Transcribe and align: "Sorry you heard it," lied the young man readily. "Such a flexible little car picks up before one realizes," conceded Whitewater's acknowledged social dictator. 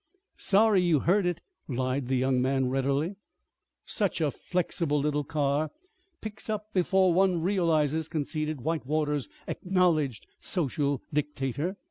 "Sorry 0.39 0.81
you 0.81 1.01
heard 1.01 1.27
it," 1.27 1.41
lied 1.67 2.07
the 2.07 2.15
young 2.15 2.41
man 2.41 2.69
readily. 2.71 3.17
"Such 3.85 4.19
a 4.19 4.31
flexible 4.31 4.99
little 4.99 5.23
car 5.23 5.69
picks 6.21 6.49
up 6.49 6.73
before 6.73 7.13
one 7.13 7.39
realizes," 7.43 8.07
conceded 8.07 8.61
Whitewater's 8.61 9.29
acknowledged 9.47 10.25
social 10.39 11.03
dictator. 11.13 11.77